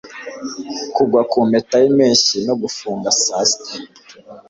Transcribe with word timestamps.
kugwa 0.95 1.21
kumpeta 1.31 1.75
yimpeshyi 1.81 2.37
no 2.47 2.53
gufunga 2.61 3.07
saa 3.21 3.45
sita 3.51 3.73